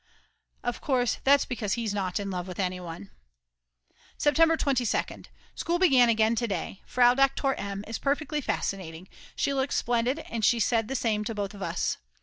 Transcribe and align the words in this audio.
Of 0.63 0.81
course 0.81 1.19
that's 1.25 1.45
because 1.45 1.73
he's 1.73 1.93
not 1.93 2.19
in 2.19 2.31
love 2.31 2.47
with 2.47 2.59
anyone. 2.59 3.11
September 4.17 4.57
22nd. 4.57 5.27
School 5.53 5.77
began 5.77 6.09
again 6.09 6.33
to 6.37 6.47
day. 6.47 6.81
Frau 6.87 7.13
Doktor 7.13 7.53
M. 7.53 7.83
is 7.87 7.99
perfectly 7.99 8.41
fascinating, 8.41 9.07
she 9.35 9.53
looks 9.53 9.75
splendid 9.75 10.17
and 10.27 10.43
she 10.43 10.59
said 10.59 10.87
the 10.87 10.95
same 10.95 11.23
to 11.25 11.35
both 11.35 11.53
of 11.53 11.61
us. 11.61 11.97